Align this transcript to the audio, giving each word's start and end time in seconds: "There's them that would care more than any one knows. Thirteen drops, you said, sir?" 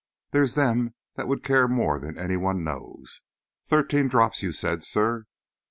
"There's 0.31 0.55
them 0.55 0.95
that 1.13 1.27
would 1.27 1.43
care 1.43 1.67
more 1.67 1.99
than 1.99 2.17
any 2.17 2.35
one 2.35 2.63
knows. 2.63 3.21
Thirteen 3.67 4.07
drops, 4.07 4.41
you 4.41 4.51
said, 4.51 4.83
sir?" 4.83 5.27